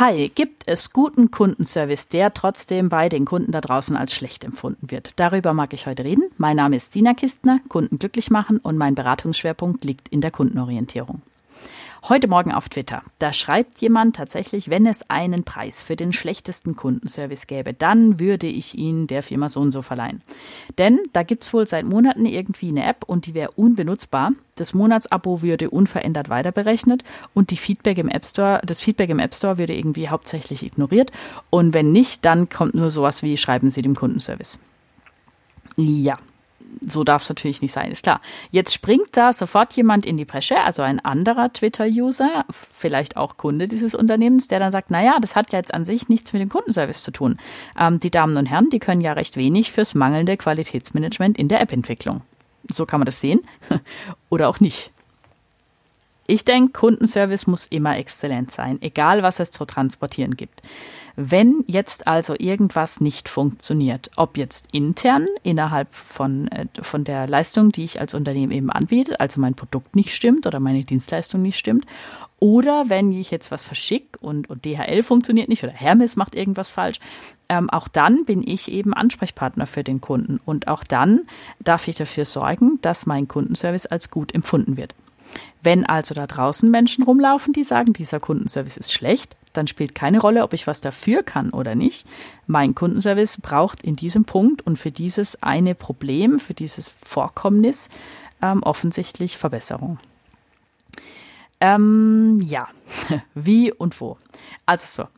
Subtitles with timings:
[0.00, 4.92] Hi, gibt es guten Kundenservice, der trotzdem bei den Kunden da draußen als schlecht empfunden
[4.92, 5.10] wird?
[5.16, 6.30] Darüber mag ich heute reden.
[6.36, 11.22] Mein Name ist Sina Kistner, Kunden glücklich machen und mein Beratungsschwerpunkt liegt in der Kundenorientierung.
[12.04, 13.02] Heute Morgen auf Twitter.
[13.18, 18.46] Da schreibt jemand tatsächlich, wenn es einen Preis für den schlechtesten Kundenservice gäbe, dann würde
[18.46, 20.22] ich ihn der Firma so und so verleihen.
[20.78, 24.32] Denn da gibt's wohl seit Monaten irgendwie eine App und die wäre unbenutzbar.
[24.54, 27.02] Das Monatsabo würde unverändert weiterberechnet
[27.34, 31.10] und die Feedback im App Store, das Feedback im App Store würde irgendwie hauptsächlich ignoriert.
[31.50, 34.60] Und wenn nicht, dann kommt nur sowas wie schreiben Sie dem Kundenservice.
[35.76, 36.14] Ja,
[36.86, 38.20] so darf es natürlich nicht sein, ist klar.
[38.50, 43.68] Jetzt springt da sofort jemand in die Bresche, also ein anderer Twitter-User, vielleicht auch Kunde
[43.68, 46.48] dieses Unternehmens, der dann sagt, naja, das hat ja jetzt an sich nichts mit dem
[46.48, 47.38] Kundenservice zu tun.
[47.78, 51.60] Ähm, die Damen und Herren, die können ja recht wenig fürs mangelnde Qualitätsmanagement in der
[51.60, 52.22] App-Entwicklung.
[52.70, 53.40] So kann man das sehen
[54.28, 54.92] oder auch nicht.
[56.30, 60.60] Ich denke, Kundenservice muss immer exzellent sein, egal was es zu transportieren gibt.
[61.16, 67.72] Wenn jetzt also irgendwas nicht funktioniert, ob jetzt intern innerhalb von, äh, von der Leistung,
[67.72, 71.58] die ich als Unternehmen eben anbiete, also mein Produkt nicht stimmt oder meine Dienstleistung nicht
[71.58, 71.86] stimmt,
[72.40, 76.68] oder wenn ich jetzt was verschicke und, und DHL funktioniert nicht oder Hermes macht irgendwas
[76.68, 76.98] falsch,
[77.48, 80.40] ähm, auch dann bin ich eben Ansprechpartner für den Kunden.
[80.44, 81.22] Und auch dann
[81.58, 84.94] darf ich dafür sorgen, dass mein Kundenservice als gut empfunden wird.
[85.62, 90.20] Wenn also da draußen Menschen rumlaufen, die sagen, dieser Kundenservice ist schlecht, dann spielt keine
[90.20, 92.06] Rolle, ob ich was dafür kann oder nicht.
[92.46, 97.88] Mein Kundenservice braucht in diesem Punkt und für dieses eine Problem, für dieses Vorkommnis
[98.40, 99.98] ähm, offensichtlich Verbesserung.
[101.60, 102.68] Ähm, ja,
[103.34, 104.16] wie und wo.
[104.64, 105.08] Also so,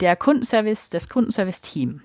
[0.00, 2.00] der Kundenservice, das Kundenservice-Team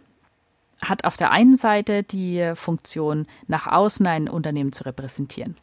[0.84, 5.58] hat auf der einen Seite die Funktion, nach außen ein Unternehmen zu repräsentieren.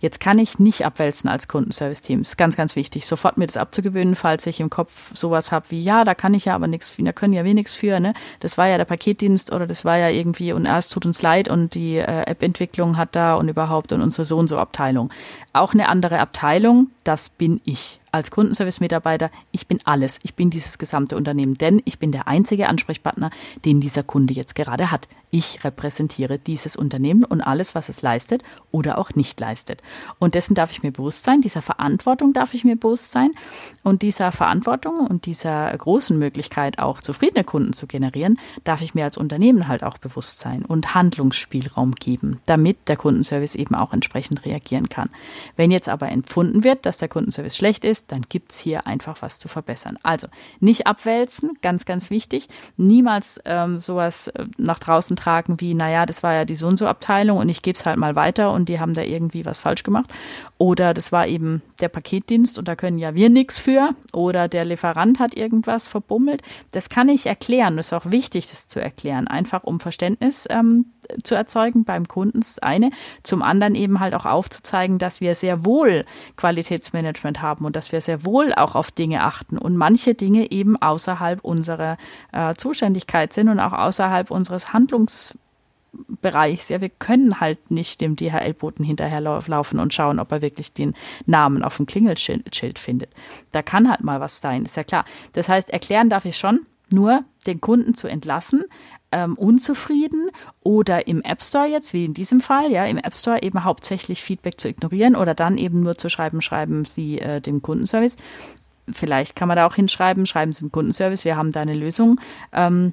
[0.00, 2.22] Jetzt kann ich nicht abwälzen als Kundenservice-Team.
[2.22, 5.80] Ist ganz, ganz wichtig, sofort mir das abzugewöhnen, falls ich im Kopf sowas habe wie,
[5.80, 8.14] ja, da kann ich ja aber nichts, da können ja nichts für, ne?
[8.40, 11.48] Das war ja der Paketdienst oder das war ja irgendwie und erst tut uns leid
[11.48, 15.12] und die äh, App-Entwicklung hat da und überhaupt und unsere so und so Abteilung.
[15.52, 20.20] Auch eine andere Abteilung, das bin ich als Kundenservice-Mitarbeiter, ich bin alles.
[20.22, 23.30] Ich bin dieses gesamte Unternehmen, denn ich bin der einzige Ansprechpartner,
[23.64, 25.08] den dieser Kunde jetzt gerade hat.
[25.32, 29.80] Ich repräsentiere dieses Unternehmen und alles, was es leistet oder auch nicht leistet.
[30.18, 33.30] Und dessen darf ich mir bewusst sein, dieser Verantwortung darf ich mir bewusst sein
[33.84, 39.04] und dieser Verantwortung und dieser großen Möglichkeit, auch zufriedene Kunden zu generieren, darf ich mir
[39.04, 44.44] als Unternehmen halt auch bewusst sein und Handlungsspielraum geben, damit der Kundenservice eben auch entsprechend
[44.44, 45.10] reagieren kann.
[45.56, 49.22] Wenn jetzt aber empfunden wird, dass der Kundenservice schlecht ist, ist, dann gibt's hier einfach
[49.22, 49.98] was zu verbessern.
[50.02, 50.28] Also
[50.60, 52.48] nicht abwälzen, ganz, ganz wichtig.
[52.76, 56.76] Niemals ähm, sowas äh, nach draußen tragen wie, naja, das war ja die so und
[56.76, 59.58] so Abteilung und ich gebe es halt mal weiter und die haben da irgendwie was
[59.58, 60.10] falsch gemacht.
[60.58, 63.90] Oder das war eben der Paketdienst und da können ja wir nichts für.
[64.12, 66.42] Oder der Lieferant hat irgendwas verbummelt.
[66.72, 67.76] Das kann ich erklären.
[67.76, 69.28] Das ist auch wichtig, das zu erklären.
[69.28, 70.86] Einfach um Verständnis ähm,
[71.22, 72.90] zu erzeugen beim Kunden, das eine.
[73.22, 76.04] Zum anderen eben halt auch aufzuzeigen, dass wir sehr wohl
[76.36, 80.80] Qualitätsmanagement haben und dass wir sehr wohl auch auf Dinge achten und manche Dinge eben
[80.80, 81.96] außerhalb unserer
[82.32, 85.38] äh, Zuständigkeit sind und auch außerhalb unseres Handlungs
[86.22, 86.68] Bereichs.
[86.68, 90.94] Ja, wir können halt nicht dem DHL-Boten hinterherlaufen und schauen, ob er wirklich den
[91.26, 93.10] Namen auf dem Klingelschild findet.
[93.50, 95.04] Da kann halt mal was sein, ist ja klar.
[95.32, 98.64] Das heißt, erklären darf ich schon, nur den Kunden zu entlassen,
[99.12, 100.30] ähm, unzufrieden
[100.62, 104.22] oder im App Store jetzt, wie in diesem Fall, ja, im App Store eben hauptsächlich
[104.22, 108.16] Feedback zu ignorieren oder dann eben nur zu schreiben, schreiben Sie äh, dem Kundenservice.
[108.92, 112.20] Vielleicht kann man da auch hinschreiben, schreiben Sie dem Kundenservice, wir haben da eine Lösung.
[112.52, 112.92] Ähm,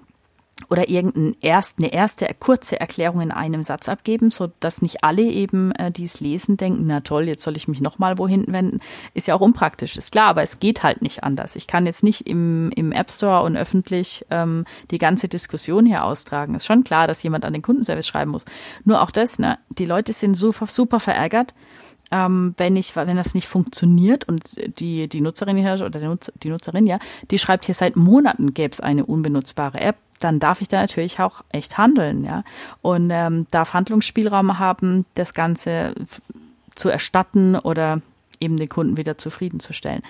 [0.69, 5.21] oder irgendeine erst, eine erste kurze Erklärung in einem Satz abgeben, so dass nicht alle
[5.21, 8.79] eben, äh, die es lesen, denken, na toll, jetzt soll ich mich nochmal wohin wenden.
[9.13, 11.55] Ist ja auch unpraktisch, ist klar, aber es geht halt nicht anders.
[11.55, 16.03] Ich kann jetzt nicht im, im App Store und öffentlich ähm, die ganze Diskussion hier
[16.03, 16.55] austragen.
[16.55, 18.45] Ist schon klar, dass jemand an den Kundenservice schreiben muss.
[18.83, 21.53] Nur auch das, ne, die Leute sind super, super verärgert,
[22.11, 24.43] ähm, wenn ich, wenn das nicht funktioniert und
[24.79, 26.99] die, die Nutzerin hier oder die, Nutzer, die Nutzerin ja,
[27.31, 31.19] die schreibt hier seit Monaten gäbe es eine unbenutzbare App, dann darf ich da natürlich
[31.19, 32.43] auch echt handeln, ja.
[32.81, 35.93] Und ähm, darf Handlungsspielraum haben, das Ganze
[36.75, 38.01] zu erstatten oder
[38.39, 40.01] eben den Kunden wieder zufriedenzustellen.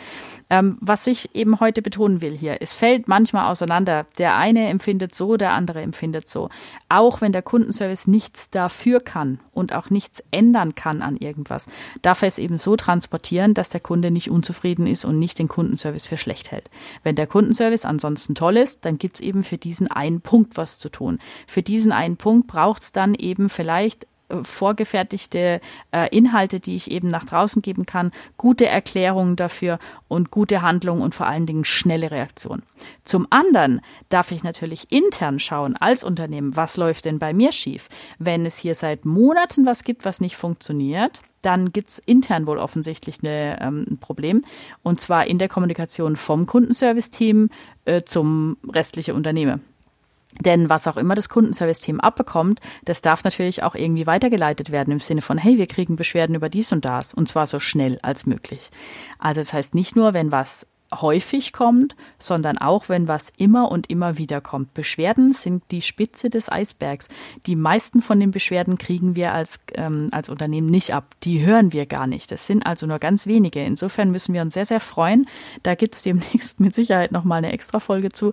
[0.50, 4.06] Ähm, was ich eben heute betonen will hier, es fällt manchmal auseinander.
[4.18, 6.50] Der eine empfindet so, der andere empfindet so.
[6.90, 11.68] Auch wenn der Kundenservice nichts dafür kann und auch nichts ändern kann an irgendwas,
[12.02, 15.48] darf er es eben so transportieren, dass der Kunde nicht unzufrieden ist und nicht den
[15.48, 16.70] Kundenservice für schlecht hält.
[17.04, 20.80] Wenn der Kundenservice ansonsten toll ist, dann gibt es eben für diesen einen Punkt was
[20.80, 21.20] zu tun.
[21.48, 24.08] Für diesen einen Punkt braucht es dann eben vielleicht
[24.44, 30.62] vorgefertigte äh, Inhalte, die ich eben nach draußen geben kann, gute Erklärungen dafür und gute
[30.62, 32.64] Handlungen und vor allen Dingen schnelle Reaktion.
[33.04, 37.88] Zum anderen darf ich natürlich intern schauen als Unternehmen, was läuft denn bei mir schief.
[38.20, 43.20] Wenn es hier seit Monaten was gibt, was nicht funktioniert, dann gibt's intern wohl offensichtlich
[43.24, 44.44] eine, ähm, ein Problem.
[44.84, 47.50] Und zwar in der Kommunikation vom Kundenservice-Team
[47.86, 49.62] äh, zum restlichen Unternehmen.
[50.40, 55.00] Denn was auch immer das Kundenservice-Team abbekommt, das darf natürlich auch irgendwie weitergeleitet werden im
[55.00, 58.26] Sinne von, hey, wir kriegen Beschwerden über dies und das und zwar so schnell als
[58.26, 58.70] möglich.
[59.20, 63.90] Also das heißt nicht nur, wenn was häufig kommt, sondern auch, wenn was immer und
[63.90, 64.74] immer wieder kommt.
[64.74, 67.10] Beschwerden sind die Spitze des Eisbergs.
[67.46, 71.16] Die meisten von den Beschwerden kriegen wir als, ähm, als Unternehmen nicht ab.
[71.24, 72.32] Die hören wir gar nicht.
[72.32, 73.64] Das sind also nur ganz wenige.
[73.64, 75.28] Insofern müssen wir uns sehr, sehr freuen.
[75.64, 78.32] Da gibt es demnächst mit Sicherheit nochmal eine extra Folge zu,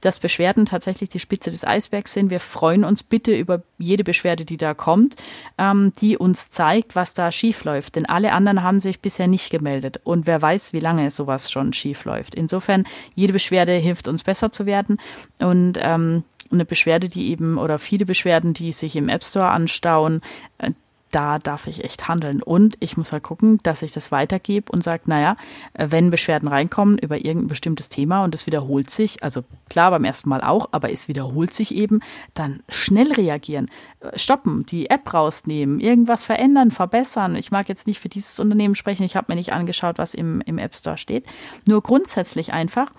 [0.00, 2.30] dass Beschwerden tatsächlich die Spitze des Eisbergs sind.
[2.30, 5.16] Wir freuen uns bitte über jede Beschwerde, die da kommt,
[5.58, 7.96] ähm, die uns zeigt, was da schief läuft.
[7.96, 10.00] Denn alle anderen haben sich bisher nicht gemeldet.
[10.04, 12.34] Und wer weiß, wie lange sowas schon schief schief läuft.
[12.34, 14.98] Insofern, jede Beschwerde hilft uns besser zu werden
[15.38, 20.20] und ähm, eine Beschwerde, die eben oder viele Beschwerden, die sich im App Store anstauen,
[20.58, 20.70] äh,
[21.14, 22.42] da darf ich echt handeln.
[22.42, 25.36] Und ich muss halt gucken, dass ich das weitergebe und sage, naja,
[25.74, 30.28] wenn Beschwerden reinkommen über irgendein bestimmtes Thema und es wiederholt sich, also klar beim ersten
[30.28, 32.00] Mal auch, aber es wiederholt sich eben,
[32.34, 33.70] dann schnell reagieren,
[34.16, 37.36] stoppen, die App rausnehmen, irgendwas verändern, verbessern.
[37.36, 40.40] Ich mag jetzt nicht für dieses Unternehmen sprechen, ich habe mir nicht angeschaut, was im,
[40.40, 41.26] im App Store steht.
[41.66, 42.90] Nur grundsätzlich einfach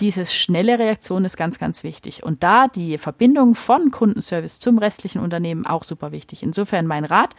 [0.00, 2.24] diese schnelle Reaktion ist ganz, ganz wichtig.
[2.24, 6.42] Und da die Verbindung von Kundenservice zum restlichen Unternehmen auch super wichtig.
[6.42, 7.34] Insofern mein Rat,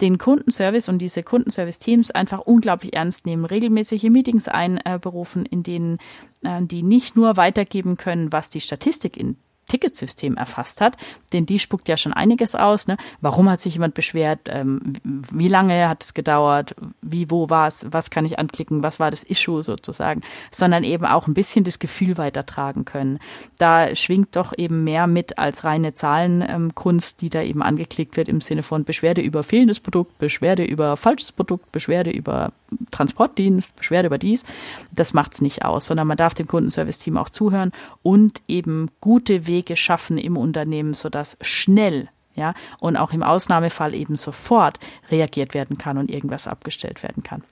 [0.00, 5.98] den Kundenservice und diese Kundenservice-Teams einfach unglaublich ernst nehmen, regelmäßige Meetings einberufen, in denen
[6.42, 9.36] äh, die nicht nur weitergeben können, was die Statistik in
[9.66, 10.96] Ticketsystem erfasst hat,
[11.32, 12.86] denn die spuckt ja schon einiges aus.
[12.86, 12.96] Ne?
[13.20, 14.40] Warum hat sich jemand beschwert?
[14.46, 16.74] Ähm, wie lange hat es gedauert?
[17.02, 17.86] Wie, wo war es?
[17.90, 18.82] Was kann ich anklicken?
[18.82, 20.22] Was war das Issue sozusagen?
[20.50, 23.18] Sondern eben auch ein bisschen das Gefühl weitertragen können.
[23.58, 28.40] Da schwingt doch eben mehr mit als reine Zahlenkunst, die da eben angeklickt wird im
[28.40, 32.52] Sinne von Beschwerde über fehlendes Produkt, Beschwerde über falsches Produkt, Beschwerde über
[32.90, 34.44] Transportdienst, Beschwerde über dies.
[34.92, 37.72] Das macht's nicht aus, sondern man darf dem Kundenservice-Team auch zuhören
[38.02, 44.16] und eben gute Wege schaffen im Unternehmen, sodass schnell ja, und auch im Ausnahmefall eben
[44.16, 44.78] sofort
[45.10, 47.42] reagiert werden kann und irgendwas abgestellt werden kann.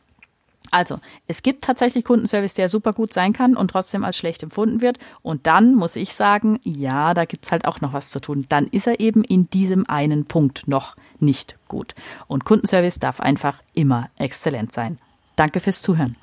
[0.70, 4.80] Also, es gibt tatsächlich Kundenservice, der super gut sein kann und trotzdem als schlecht empfunden
[4.80, 4.98] wird.
[5.22, 8.44] Und dann muss ich sagen, ja, da gibt's halt auch noch was zu tun.
[8.48, 11.94] Dann ist er eben in diesem einen Punkt noch nicht gut.
[12.26, 14.98] Und Kundenservice darf einfach immer exzellent sein.
[15.36, 16.16] Danke fürs Zuhören.